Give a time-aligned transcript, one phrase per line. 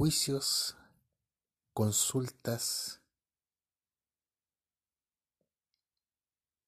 [0.00, 0.78] juicios,
[1.74, 3.02] consultas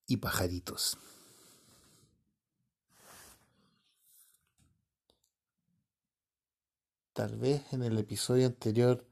[0.07, 0.99] y pajaritos.
[7.15, 9.03] Tal vez en el episodio anterior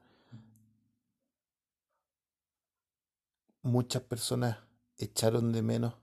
[3.63, 4.59] muchas personas
[4.97, 5.95] echaron de menos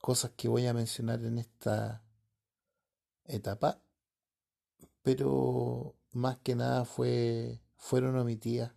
[0.00, 2.02] cosas que voy a mencionar en esta
[3.26, 3.80] etapa,
[5.02, 8.72] pero más que nada fue, fueron omitidas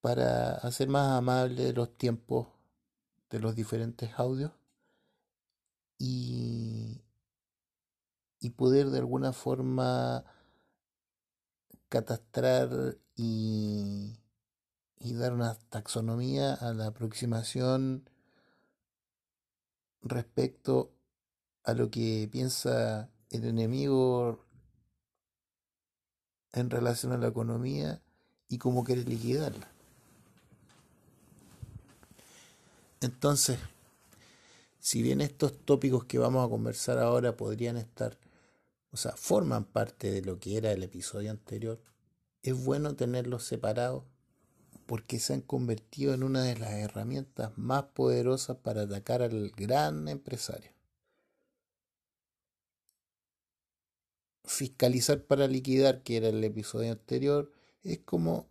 [0.00, 2.48] para hacer más amables los tiempos
[3.30, 4.52] de los diferentes audios
[5.98, 7.02] y,
[8.40, 10.24] y poder de alguna forma
[11.88, 14.18] catastrar y,
[14.98, 18.08] y dar una taxonomía a la aproximación
[20.02, 20.92] respecto
[21.64, 24.44] a lo que piensa el enemigo
[26.52, 28.00] en relación a la economía
[28.48, 29.68] y cómo quiere liquidarla.
[33.00, 33.58] Entonces,
[34.78, 38.18] si bien estos tópicos que vamos a conversar ahora podrían estar,
[38.90, 41.80] o sea, forman parte de lo que era el episodio anterior,
[42.42, 44.04] es bueno tenerlos separados
[44.86, 50.08] porque se han convertido en una de las herramientas más poderosas para atacar al gran
[50.08, 50.70] empresario.
[54.52, 57.50] Fiscalizar para liquidar, que era el episodio anterior,
[57.82, 58.50] es como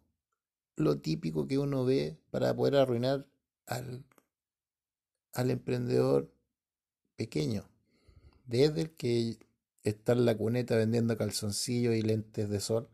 [0.76, 3.28] lo típico que uno ve para poder arruinar
[3.68, 4.04] al,
[5.34, 6.32] al emprendedor
[7.18, 7.66] pequeño,
[8.48, 9.38] desde el que
[9.84, 12.90] está en la cuneta vendiendo calzoncillos y lentes de sol,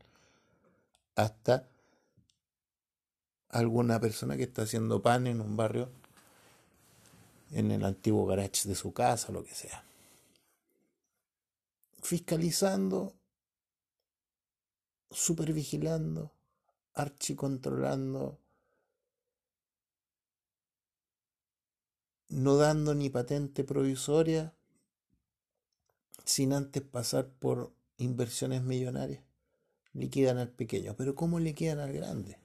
[1.15, 1.65] hasta
[3.47, 5.89] alguna persona que está haciendo pan en un barrio,
[7.51, 9.86] en el antiguo garage de su casa, lo que sea.
[12.09, 12.97] Fiscalizando,
[15.11, 16.31] supervigilando,
[16.93, 18.39] archicontrolando,
[22.29, 24.53] no dando ni patente provisoria
[26.23, 29.23] sin antes pasar por inversiones millonarias.
[29.91, 32.39] Liquidan al pequeño, pero ¿cómo liquidan al grande?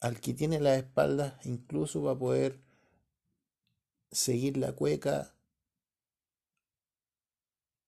[0.00, 2.60] al que tiene la espalda incluso va a poder
[4.10, 5.34] seguir la cueca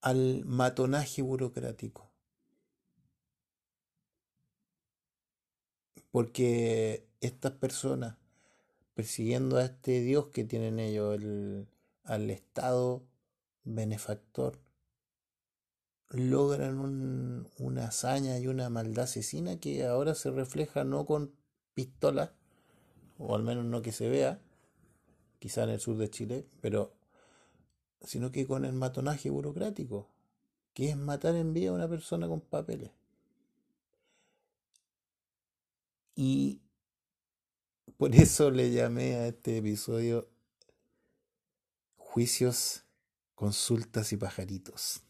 [0.00, 2.10] al matonaje burocrático.
[6.10, 8.16] Porque estas personas,
[8.94, 11.68] persiguiendo a este Dios que tienen ellos, el,
[12.04, 13.04] al Estado
[13.64, 14.58] benefactor,
[16.10, 21.32] logran una hazaña y una maldad asesina que ahora se refleja no con
[21.74, 22.34] pistola,
[23.18, 24.40] o al menos no que se vea,
[25.38, 26.92] quizá en el sur de Chile, pero
[28.02, 30.08] sino que con el matonaje burocrático,
[30.74, 32.90] que es matar en vía a una persona con papeles.
[36.14, 36.60] Y
[37.96, 40.28] por eso le llamé a este episodio
[41.96, 42.84] Juicios,
[43.34, 45.02] Consultas y Pajaritos.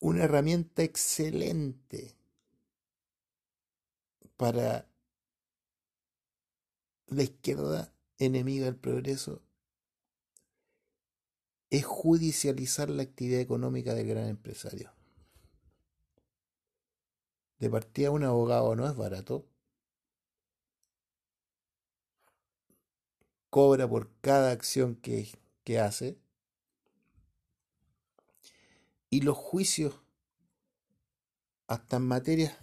[0.00, 2.14] Una herramienta excelente
[4.36, 4.86] para
[7.08, 9.42] la izquierda enemiga del progreso
[11.70, 14.92] es judicializar la actividad económica del gran empresario.
[17.58, 19.46] De partida un abogado no es barato.
[23.50, 25.28] Cobra por cada acción que,
[25.64, 26.18] que hace.
[29.10, 29.94] Y los juicios,
[31.66, 32.56] hasta en materias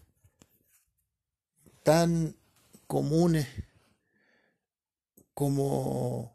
[1.83, 2.35] tan
[2.87, 3.47] comunes
[5.35, 6.33] como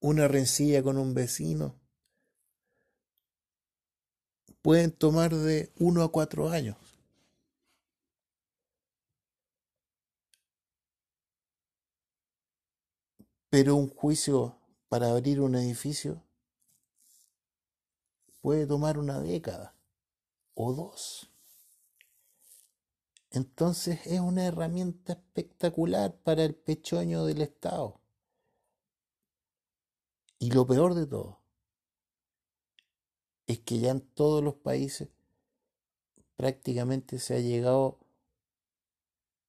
[0.00, 1.80] una rencilla con un vecino
[4.60, 6.76] pueden tomar de uno a cuatro años.
[13.48, 14.58] Pero un juicio
[14.88, 16.20] para abrir un edificio
[18.40, 19.76] puede tomar una década
[20.54, 21.33] o dos.
[23.34, 28.00] Entonces es una herramienta espectacular para el pechoño del Estado.
[30.38, 31.40] Y lo peor de todo
[33.48, 35.08] es que ya en todos los países
[36.36, 37.98] prácticamente se ha llegado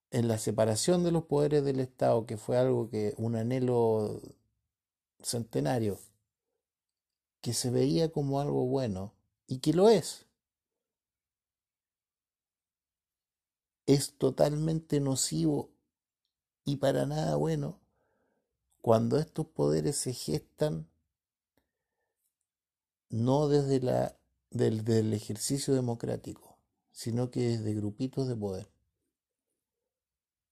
[0.09, 4.19] en la separación de los poderes del Estado, que fue algo que un anhelo
[5.21, 5.99] centenario,
[7.39, 9.13] que se veía como algo bueno
[9.45, 10.25] y que lo es.
[13.85, 15.69] Es totalmente nocivo
[16.63, 17.79] y para nada bueno
[18.81, 20.87] cuando estos poderes se gestan
[23.09, 24.15] no desde la
[24.51, 26.57] del, ejercicio democrático,
[26.91, 28.67] sino que desde grupitos de poder.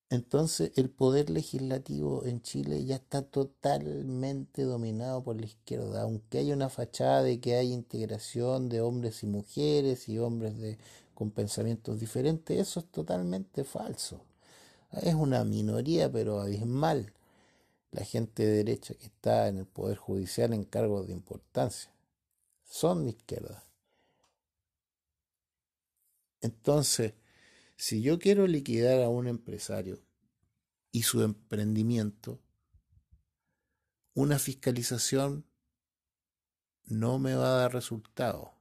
[0.10, 6.52] Entonces el poder legislativo en Chile ya está totalmente dominado por la izquierda, aunque hay
[6.52, 10.78] una fachada de que hay integración de hombres y mujeres y hombres de,
[11.24, 14.26] con pensamientos diferentes, eso es totalmente falso.
[14.92, 17.14] Es una minoría, pero abismal,
[17.92, 21.90] la gente de derecha que está en el Poder Judicial en cargos de importancia.
[22.66, 23.64] Son de izquierda.
[26.42, 27.14] Entonces,
[27.78, 30.02] si yo quiero liquidar a un empresario
[30.92, 32.42] y su emprendimiento,
[34.14, 35.46] una fiscalización
[36.84, 38.53] no me va a dar resultado.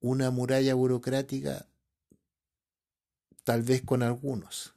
[0.00, 1.66] Una muralla burocrática,
[3.44, 4.74] tal vez con algunos,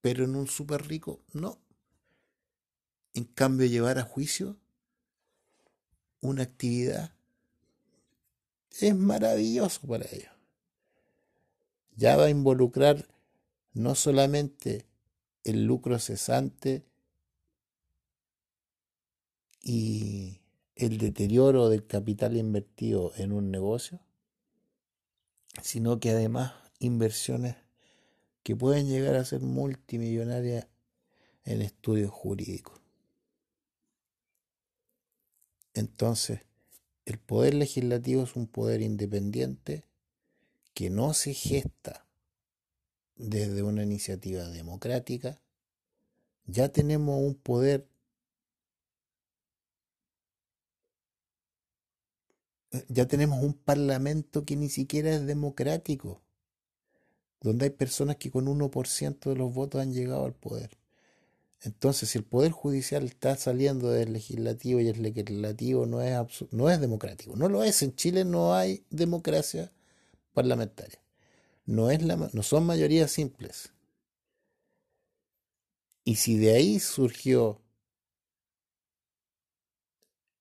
[0.00, 1.58] pero en un súper rico, no.
[3.14, 4.56] En cambio, llevar a juicio
[6.20, 7.14] una actividad
[8.80, 10.32] es maravilloso para ellos
[11.96, 13.08] ya va a involucrar
[13.74, 14.86] no solamente
[15.44, 16.84] el lucro cesante
[19.62, 20.40] y
[20.74, 24.00] el deterioro del capital invertido en un negocio,
[25.62, 27.56] sino que además inversiones
[28.42, 30.66] que pueden llegar a ser multimillonarias
[31.44, 32.80] en estudios jurídicos.
[35.74, 36.40] Entonces,
[37.04, 39.84] el poder legislativo es un poder independiente
[40.74, 42.06] que no se gesta
[43.16, 45.40] desde una iniciativa democrática,
[46.46, 47.88] ya tenemos un poder
[52.88, 56.22] ya tenemos un parlamento que ni siquiera es democrático,
[57.40, 60.78] donde hay personas que con 1% de los votos han llegado al poder.
[61.60, 66.70] Entonces, si el poder judicial está saliendo del legislativo y el legislativo no es, no
[66.70, 69.70] es democrático, no lo es, en Chile no hay democracia
[70.32, 71.00] parlamentaria.
[71.64, 73.72] No, es la, no son mayorías simples.
[76.04, 77.60] Y si de ahí surgió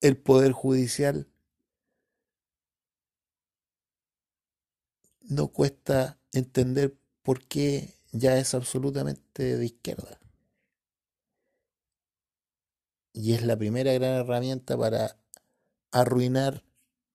[0.01, 1.30] el poder judicial,
[5.31, 10.19] no cuesta entender por qué ya es absolutamente de izquierda.
[13.13, 15.17] Y es la primera gran herramienta para
[15.91, 16.65] arruinar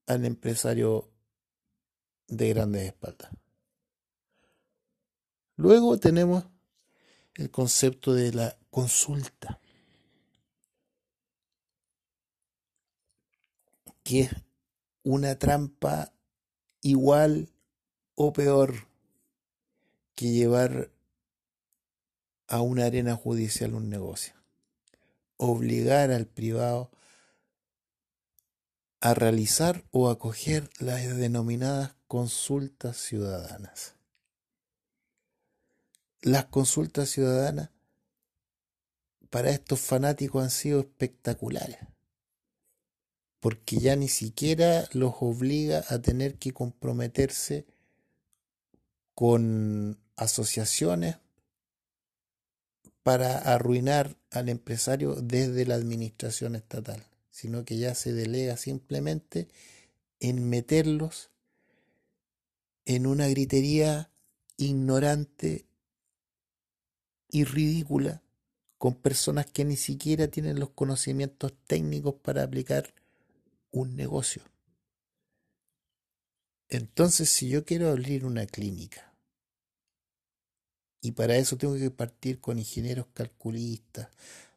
[0.07, 1.13] al empresario
[2.29, 3.31] de grandes espaldas.
[5.57, 6.47] Luego tenemos
[7.35, 9.61] el concepto de la consulta,
[14.03, 14.31] que es
[15.03, 16.15] una trampa
[16.81, 17.53] igual
[18.17, 18.89] o peor
[20.15, 20.91] que llevar
[22.49, 24.35] a una arena judicial un negocio.
[25.37, 26.91] Obligar al privado
[29.01, 33.95] a realizar o acoger las denominadas consultas ciudadanas.
[36.23, 37.71] Las consultas ciudadanas
[39.29, 41.79] para estos fanáticos han sido espectaculares,
[43.41, 47.67] porque ya ni siquiera los obliga a tener que comprometerse
[49.17, 51.17] con asociaciones
[53.03, 59.49] para arruinar al empresario desde la administración estatal, sino que ya se delega simplemente
[60.21, 61.31] en meterlos
[62.85, 64.11] en una gritería
[64.59, 65.65] ignorante
[67.31, 68.23] y ridícula
[68.77, 72.93] con personas que ni siquiera tienen los conocimientos técnicos para aplicar
[73.71, 74.43] un negocio.
[76.69, 79.06] Entonces, si yo quiero abrir una clínica,
[81.07, 84.09] y para eso tengo que partir con ingenieros calculistas,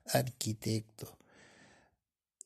[0.08, 1.12] arquitectos,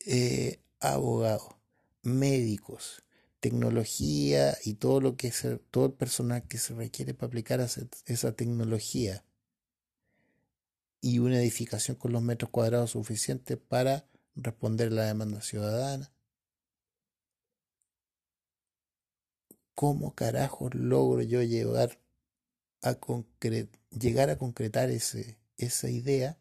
[0.04, 1.54] eh, abogados,
[2.02, 3.02] médicos,
[3.40, 8.32] tecnología y todo lo que es todo el personal que se requiere para aplicar esa
[8.32, 9.24] tecnología
[11.00, 14.06] y una edificación con los metros cuadrados suficientes para
[14.36, 16.12] responder a la demanda ciudadana.
[19.74, 22.03] ¿Cómo carajos logro yo llevar
[22.84, 22.98] a
[23.90, 26.38] llegar a concretar ese, esa idea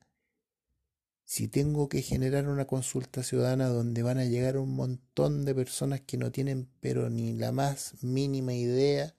[1.25, 6.01] si tengo que generar una consulta ciudadana donde van a llegar un montón de personas
[6.01, 9.15] que no tienen pero ni la más mínima idea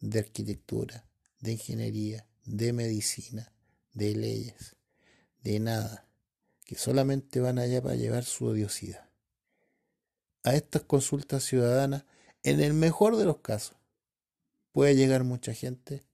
[0.00, 1.04] de arquitectura,
[1.40, 3.52] de ingeniería, de medicina,
[3.92, 4.76] de leyes,
[5.42, 6.08] de nada,
[6.64, 9.10] que solamente van allá para llevar su odiosidad.
[10.44, 12.04] A estas consultas ciudadanas,
[12.44, 13.76] en el mejor de los casos,
[14.70, 16.07] puede llegar mucha gente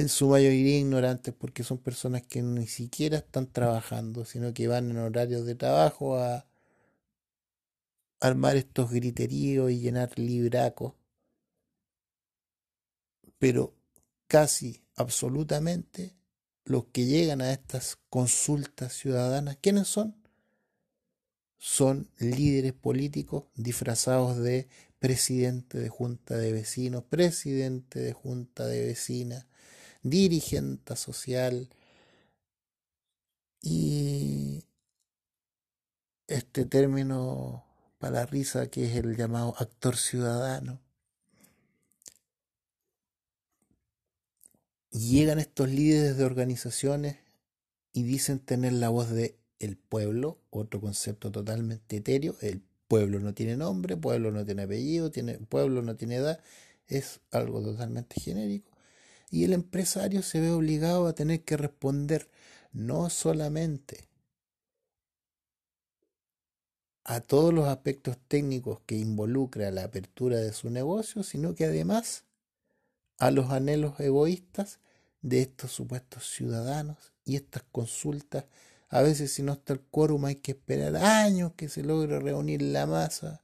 [0.00, 4.90] en su mayoría ignorantes porque son personas que ni siquiera están trabajando, sino que van
[4.90, 6.46] en horarios de trabajo a
[8.20, 10.94] armar estos griteríos y llenar libracos.
[13.38, 13.74] Pero
[14.26, 16.16] casi absolutamente
[16.64, 20.16] los que llegan a estas consultas ciudadanas, ¿quiénes son?
[21.56, 29.47] Son líderes políticos disfrazados de presidente de junta de vecinos, presidente de junta de vecinas,
[30.02, 31.68] dirigente social
[33.60, 34.64] y
[36.26, 37.64] este término
[37.98, 40.80] para la risa que es el llamado actor ciudadano.
[44.90, 47.16] Llegan estos líderes de organizaciones
[47.92, 53.34] y dicen tener la voz de el pueblo, otro concepto totalmente etéreo, el pueblo no
[53.34, 56.40] tiene nombre, pueblo no tiene apellido, tiene, pueblo no tiene edad,
[56.86, 58.67] es algo totalmente genérico
[59.30, 62.30] y el empresario se ve obligado a tener que responder
[62.72, 64.08] no solamente
[67.04, 72.24] a todos los aspectos técnicos que involucra la apertura de su negocio, sino que además
[73.18, 74.80] a los anhelos egoístas
[75.22, 78.44] de estos supuestos ciudadanos y estas consultas.
[78.90, 82.60] A veces si no está el quórum hay que esperar años que se logre reunir
[82.60, 83.42] la masa.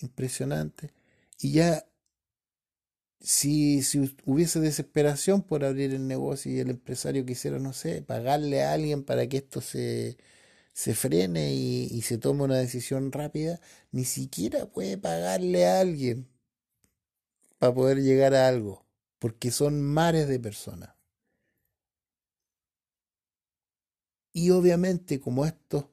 [0.00, 0.92] Impresionante.
[1.40, 1.86] Y ya
[3.22, 8.62] si, si, hubiese desesperación por abrir el negocio y el empresario quisiera, no sé, pagarle
[8.64, 10.18] a alguien para que esto se,
[10.72, 13.60] se frene y, y, se tome una decisión rápida,
[13.92, 16.28] ni siquiera puede pagarle a alguien
[17.58, 18.84] para poder llegar a algo,
[19.18, 20.94] porque son mares de personas.
[24.34, 25.86] Y obviamente como estos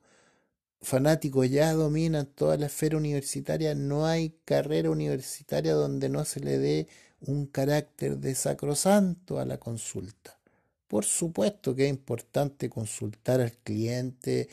[0.81, 6.57] fanáticos ya dominan toda la esfera universitaria, no hay carrera universitaria donde no se le
[6.57, 6.87] dé
[7.21, 10.39] un carácter de sacrosanto a la consulta.
[10.87, 14.49] Por supuesto que es importante consultar al cliente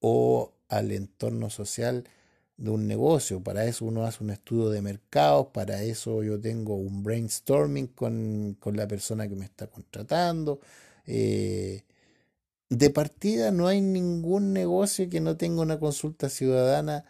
[0.00, 2.04] o al entorno social
[2.58, 3.42] de un negocio.
[3.42, 8.56] Para eso uno hace un estudio de mercados, para eso yo tengo un brainstorming con,
[8.60, 10.60] con la persona que me está contratando.
[11.06, 11.84] Eh,
[12.68, 17.04] de partida no hay ningún negocio que no tenga una consulta ciudadana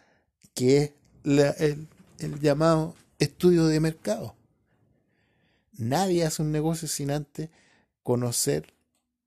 [0.53, 0.91] que es
[1.25, 4.38] el llamado estudio de mercado.
[5.79, 7.49] Nadie hace un negocio sin antes
[8.03, 8.73] conocer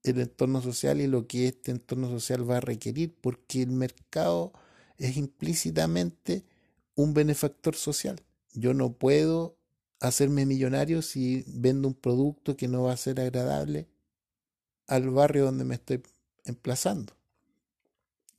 [0.02, 4.52] el entorno social y lo que este entorno social va a requerir, porque el mercado
[4.98, 6.44] es implícitamente
[6.94, 8.20] un benefactor social.
[8.52, 9.56] Yo no puedo
[9.98, 13.88] hacerme millonario si vendo un producto que no va a ser agradable
[14.88, 16.02] al barrio donde me estoy
[16.44, 17.14] emplazando,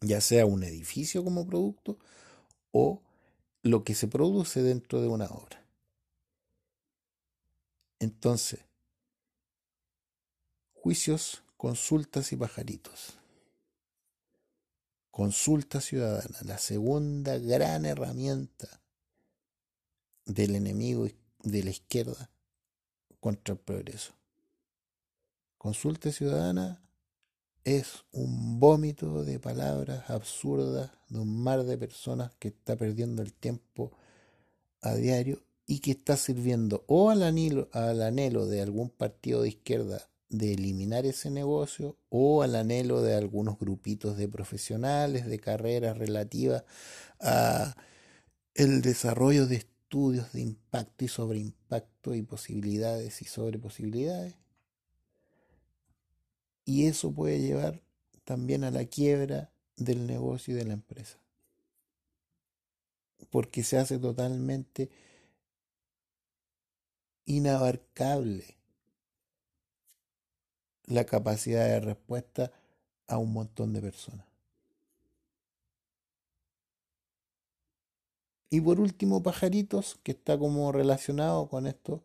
[0.02, 1.98] ya sea un edificio como producto
[2.72, 3.02] o
[3.64, 5.63] lo que se produce dentro de una obra.
[8.04, 8.60] Entonces,
[10.74, 13.18] juicios, consultas y pajaritos.
[15.10, 18.82] Consulta ciudadana, la segunda gran herramienta
[20.26, 21.08] del enemigo
[21.44, 22.30] de la izquierda
[23.22, 24.12] contra el progreso.
[25.58, 26.82] Consulta ciudadana
[27.64, 33.32] es un vómito de palabras absurdas de un mar de personas que está perdiendo el
[33.32, 33.94] tiempo
[34.82, 39.50] a diario y que está sirviendo o al anhelo, al anhelo de algún partido de
[39.50, 45.98] izquierda de eliminar ese negocio o al anhelo de algunos grupitos de profesionales de carreras
[45.98, 46.64] relativas
[47.20, 47.76] a
[48.56, 54.36] el desarrollo de estudios de impacto y sobre impacto y posibilidades y sobre posibilidades.
[56.66, 57.82] Y eso puede llevar
[58.24, 61.20] también a la quiebra del negocio y de la empresa.
[63.30, 64.90] Porque se hace totalmente
[67.26, 68.58] inabarcable
[70.86, 72.52] la capacidad de respuesta
[73.08, 74.26] a un montón de personas.
[78.50, 82.04] Y por último, pajaritos, que está como relacionado con esto.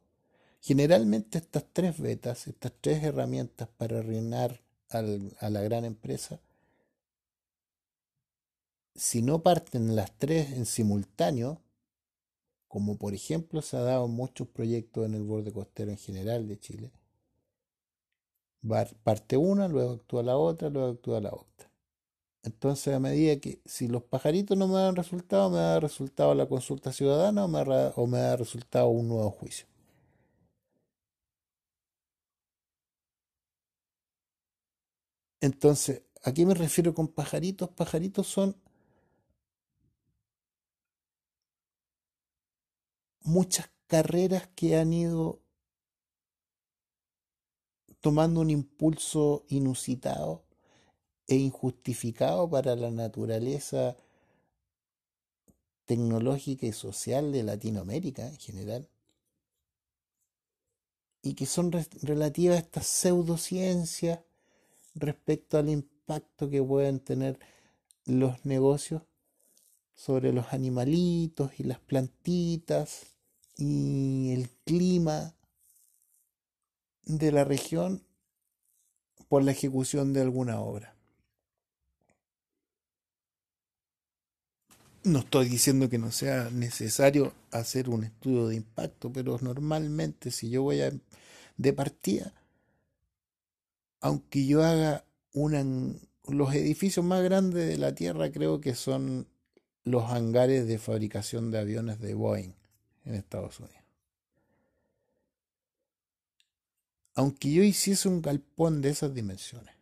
[0.63, 6.41] Generalmente estas tres betas, estas tres herramientas para reinar a la gran empresa,
[8.95, 11.61] si no parten las tres en simultáneo,
[12.69, 16.49] como por ejemplo se ha dado en muchos proyectos en el borde costero en general
[16.49, 16.93] de Chile.
[19.03, 21.71] Parte una, luego actúa la otra, luego actúa la otra.
[22.45, 26.47] Entonces, a medida que si los pajaritos no me dan resultado, me da resultado la
[26.49, 27.61] consulta ciudadana o me,
[27.97, 29.67] o me da resultado un nuevo juicio.
[35.41, 37.71] Entonces, ¿a qué me refiero con pajaritos?
[37.71, 38.57] Pajaritos son
[43.29, 45.43] muchas carreras que han ido
[48.01, 50.45] tomando un impulso inusitado
[51.27, 53.97] e injustificado para la naturaleza
[55.85, 58.89] tecnológica y social de Latinoamérica en general,
[61.21, 61.71] y que son
[62.03, 64.21] relativas a estas pseudociencias
[64.95, 67.39] respecto al impacto que pueden tener
[68.07, 69.03] los negocios
[69.95, 73.18] sobre los animalitos y las plantitas
[73.59, 75.35] y el clima
[77.05, 78.03] de la región
[79.29, 80.95] por la ejecución de alguna obra.
[85.03, 90.51] No estoy diciendo que no sea necesario hacer un estudio de impacto, pero normalmente si
[90.51, 90.93] yo voy a,
[91.57, 92.35] de partida,
[94.01, 95.65] aunque yo haga una,
[96.29, 99.27] los edificios más grandes de la Tierra creo que son
[99.83, 102.59] los hangares de fabricación de aviones de Boeing
[103.09, 103.83] en Estados Unidos.
[107.15, 109.75] Aunque yo hiciese un galpón de esas dimensiones,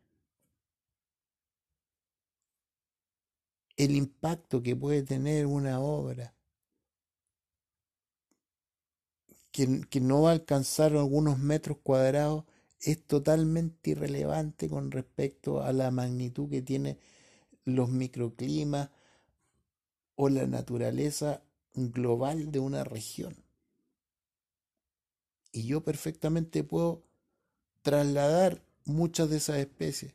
[3.77, 6.35] el impacto que puede tener una obra
[9.51, 12.45] que, que, no va a alcanzar algunos metros cuadrados
[12.81, 16.99] es totalmente irrelevante con respecto a la magnitud que tiene
[17.65, 18.91] los microclimas
[20.15, 21.43] o la naturaleza
[21.77, 23.37] global de una región.
[25.53, 27.05] Y yo perfectamente puedo
[27.83, 30.15] trasladar muchas de esas especies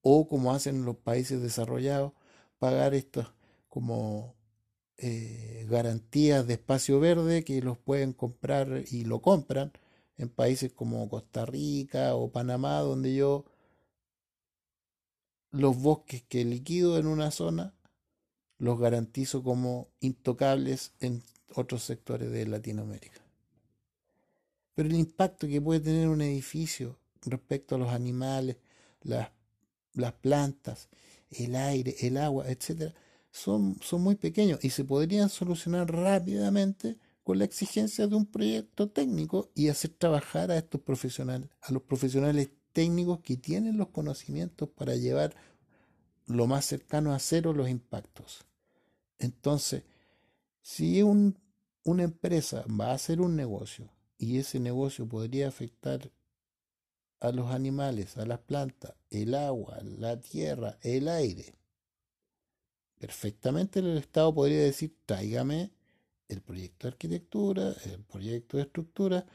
[0.00, 2.12] o como hacen los países desarrollados,
[2.58, 3.28] pagar estas
[3.68, 4.34] como
[4.98, 9.72] eh, garantías de espacio verde que los pueden comprar y lo compran
[10.16, 13.44] en países como Costa Rica o Panamá, donde yo
[15.50, 17.74] los bosques que liquido en una zona
[18.62, 21.24] los garantizo como intocables en
[21.56, 23.20] otros sectores de Latinoamérica.
[24.76, 28.58] Pero el impacto que puede tener un edificio respecto a los animales,
[29.02, 29.32] las,
[30.20, 30.88] plantas
[31.30, 32.94] el aire, el agua, etcétera,
[33.32, 38.88] son, son muy pequeños y se podrían solucionar rápidamente con la exigencia de un proyecto
[38.88, 44.68] técnico y hacer trabajar a estos profesionales, a los profesionales técnicos que tienen los conocimientos
[44.68, 45.34] para llevar
[46.26, 48.46] lo más cercano a cero los impactos.
[49.22, 49.84] Entonces,
[50.62, 51.38] si un,
[51.84, 56.10] una empresa va a hacer un negocio y ese negocio podría afectar
[57.20, 61.54] a los animales, a las plantas, el agua, la tierra, el aire.
[62.98, 65.70] Perfectamente el Estado podría decir, tráigame
[66.28, 69.26] el proyecto de arquitectura, el proyecto de estructura,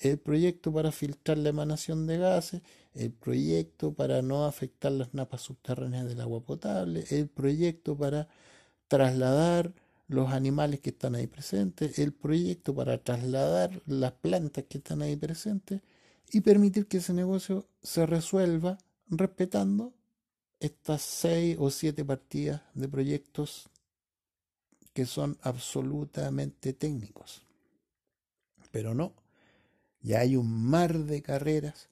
[0.00, 2.62] el proyecto para filtrar la emanación de gases,
[2.94, 8.28] el proyecto para no afectar las napas subterráneas del agua potable, el proyecto para
[8.88, 9.72] trasladar
[10.08, 15.16] los animales que están ahí presentes, el proyecto para trasladar las plantas que están ahí
[15.16, 15.82] presentes,
[16.32, 19.92] y permitir que ese negocio se resuelva respetando
[20.58, 23.70] estas seis o siete partidas de proyectos
[24.92, 27.42] que son absolutamente técnicos.
[28.72, 29.14] Pero no,
[30.00, 31.90] ya hay un mar de carreras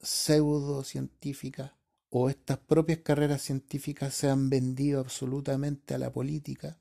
[0.00, 1.72] pseudocientíficas
[2.10, 6.78] o estas propias carreras científicas se han vendido absolutamente a la política.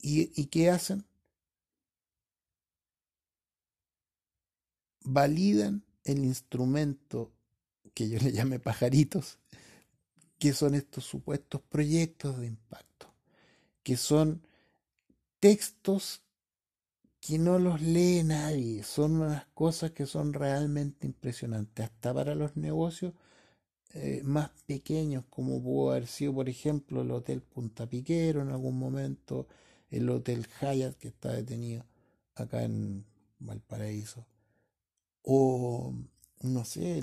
[0.00, 1.04] ¿Y, y qué hacen?
[5.08, 7.32] validan el instrumento
[7.94, 9.38] que yo le llame pajaritos,
[10.38, 13.12] que son estos supuestos proyectos de impacto,
[13.82, 14.46] que son
[15.40, 16.22] textos
[17.20, 22.56] que no los lee nadie, son unas cosas que son realmente impresionantes, hasta para los
[22.56, 23.14] negocios
[23.94, 28.78] eh, más pequeños, como pudo haber sido, por ejemplo, el Hotel Punta Piquero en algún
[28.78, 29.48] momento,
[29.90, 31.84] el Hotel Hyatt que está detenido
[32.34, 33.04] acá en
[33.38, 34.26] Valparaíso
[35.22, 35.94] o
[36.42, 37.02] no sé,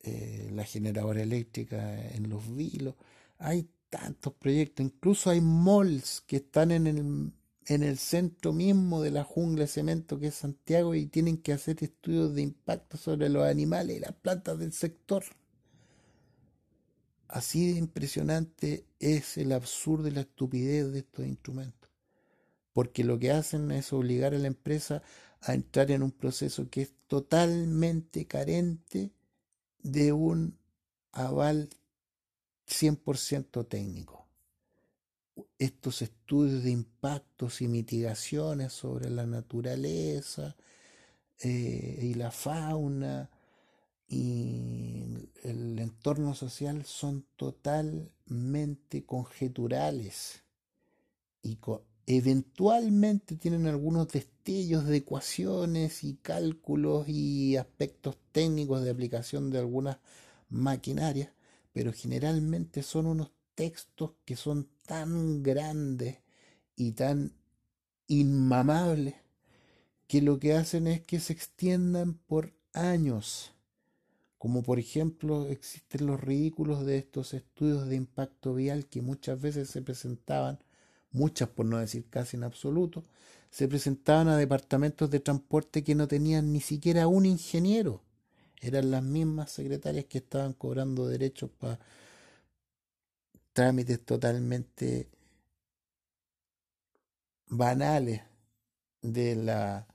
[0.00, 2.94] eh, la generadora eléctrica en los vilos.
[3.38, 7.32] Hay tantos proyectos, incluso hay malls que están en el,
[7.66, 11.52] en el centro mismo de la jungla de cemento que es Santiago y tienen que
[11.52, 15.24] hacer estudios de impacto sobre los animales y las plantas del sector.
[17.28, 21.90] Así de impresionante es el absurdo y la estupidez de estos instrumentos.
[22.72, 25.02] Porque lo que hacen es obligar a la empresa
[25.40, 29.12] a entrar en un proceso que es totalmente carente
[29.82, 30.58] de un
[31.12, 31.70] aval
[32.66, 34.13] 100% técnico.
[35.58, 40.56] Estos estudios de impactos y mitigaciones sobre la naturaleza
[41.40, 43.30] eh, y la fauna
[44.08, 50.44] y el entorno social son totalmente conjeturales
[51.42, 51.58] y,
[52.06, 59.98] eventualmente tienen algunos destellos de ecuaciones y cálculos y aspectos técnicos de aplicación de algunas
[60.48, 61.30] maquinarias,
[61.72, 66.18] pero generalmente son unos textos que son tan grandes
[66.76, 67.32] y tan
[68.06, 69.14] inmamables
[70.06, 73.52] que lo que hacen es que se extiendan por años.
[74.38, 79.70] Como por ejemplo existen los ridículos de estos estudios de impacto vial que muchas veces
[79.70, 80.58] se presentaban
[81.12, 83.04] muchas por no decir casi en absoluto,
[83.50, 88.02] se presentaban a departamentos de transporte que no tenían ni siquiera un ingeniero.
[88.60, 91.78] Eran las mismas secretarias que estaban cobrando derechos para
[93.54, 95.08] trámites totalmente
[97.46, 98.20] banales
[99.00, 99.86] de la,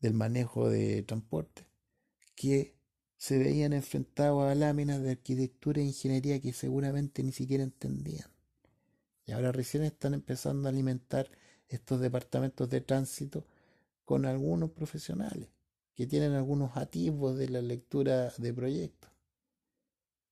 [0.00, 1.64] del manejo de transporte,
[2.34, 2.74] que
[3.16, 8.28] se veían enfrentados a láminas de arquitectura e ingeniería que seguramente ni siquiera entendían.
[9.24, 11.30] Y ahora recién están empezando a alimentar
[11.68, 13.44] estos departamentos de tránsito
[14.04, 15.48] con algunos profesionales
[15.94, 19.10] que tienen algunos atisbos de la lectura de proyectos.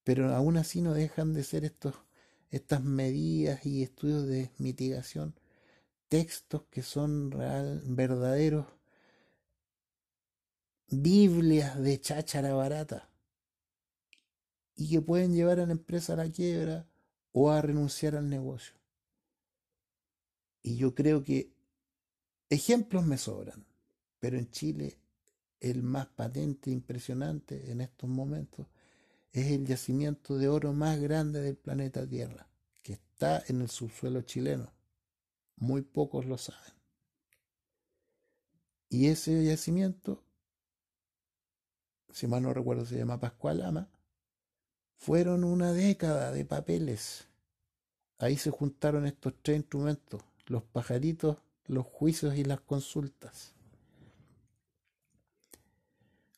[0.02, 1.94] Pero aún así no dejan de ser estos,
[2.50, 5.34] estas medidas y estudios de mitigación,
[6.08, 8.66] textos que son real, verdaderos
[10.92, 13.08] Biblias de cháchara barata
[14.74, 16.88] y que pueden llevar a la empresa a la quiebra
[17.30, 18.74] o a renunciar al negocio.
[20.62, 21.52] Y yo creo que
[22.48, 23.64] ejemplos me sobran,
[24.18, 24.98] pero en Chile
[25.60, 28.66] el más patente e impresionante en estos momentos
[29.32, 32.48] es el yacimiento de oro más grande del planeta Tierra,
[32.82, 34.72] que está en el subsuelo chileno.
[35.56, 36.72] Muy pocos lo saben.
[38.88, 40.24] Y ese yacimiento,
[42.10, 43.88] si mal no recuerdo se llama Pascual Ama,
[44.96, 47.28] fueron una década de papeles.
[48.18, 53.54] Ahí se juntaron estos tres instrumentos, los pajaritos, los juicios y las consultas.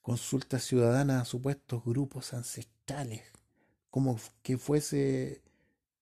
[0.03, 3.23] Consultas ciudadanas a supuestos grupos ancestrales,
[3.88, 5.43] como que fuese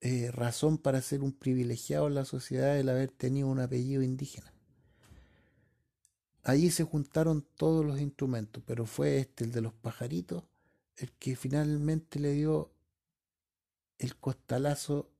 [0.01, 4.53] eh, razón para ser un privilegiado en la sociedad el haber tenido un apellido indígena.
[6.43, 10.45] Allí se juntaron todos los instrumentos, pero fue este, el de los pajaritos,
[10.97, 12.73] el que finalmente le dio
[13.99, 15.11] el costalazo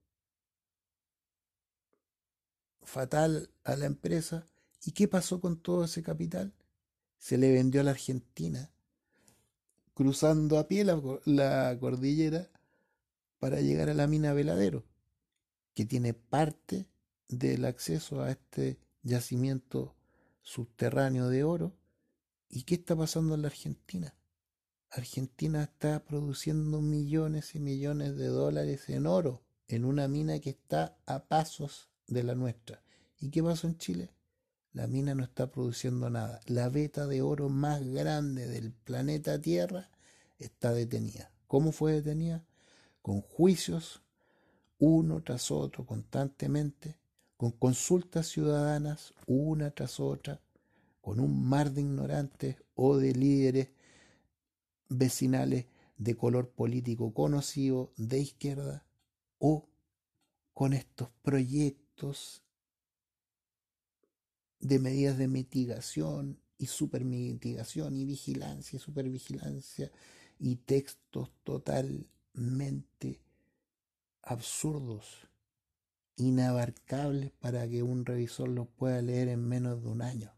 [2.81, 4.47] fatal a la empresa.
[4.83, 6.51] ¿Y qué pasó con todo ese capital?
[7.21, 8.71] Se le vendió a la Argentina,
[9.93, 12.49] cruzando a pie la, cordillera
[13.37, 14.87] para llegar a la mina Veladero,
[15.75, 16.87] que tiene parte
[17.27, 19.95] del acceso a este yacimiento
[20.41, 21.77] subterráneo de oro.
[22.49, 24.15] ¿Y qué está pasando en la Argentina?
[24.89, 30.97] Argentina está produciendo millones y millones de dólares en oro en una mina que está
[31.05, 32.81] a pasos de la nuestra.
[33.19, 34.11] ¿Y qué pasó en Chile?
[34.73, 36.39] La mina no está produciendo nada.
[36.45, 39.89] La veta de oro más grande del planeta Tierra
[40.39, 41.31] está detenida.
[41.47, 42.45] ¿Cómo fue detenida?
[43.01, 44.01] Con juicios,
[44.79, 46.97] uno tras otro, constantemente,
[47.35, 50.39] con consultas ciudadanas, una tras otra,
[51.01, 53.69] con un mar de ignorantes o de líderes
[54.87, 55.65] vecinales
[55.97, 58.85] de color político conocido de izquierda
[59.37, 59.67] o
[60.53, 62.43] con estos proyectos
[64.61, 69.91] de medidas de mitigación y supermitigación y vigilancia y supervigilancia
[70.39, 73.19] y textos totalmente
[74.21, 75.27] absurdos,
[76.15, 80.31] inabarcables para que un revisor los pueda leer en menos de un año.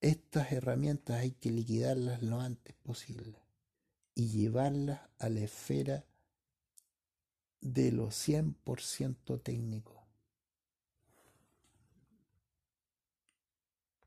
[0.00, 3.38] Estas herramientas hay que liquidarlas lo antes posible
[4.14, 6.04] y llevarlas a la esfera
[7.60, 9.99] de lo 100% técnico.